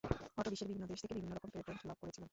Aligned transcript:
Auto 0.39 0.49
বিশ্বের 0.51 0.69
বিভিন্ন 0.69 0.85
দেশ 0.91 0.99
থেকে 1.03 1.15
বিভিন্ন 1.17 1.33
রকম 1.37 1.49
পেটেন্ট 1.53 1.79
লাভ 1.89 1.97
করেছিলেন। 2.01 2.29